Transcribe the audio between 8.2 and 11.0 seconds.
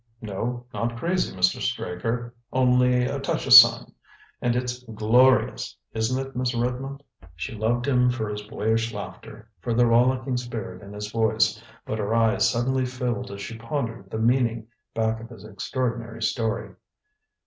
his boyish laughter, for the rollicking spirit in